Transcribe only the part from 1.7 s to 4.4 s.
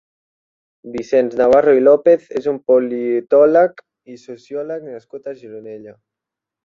i López és un politòleg i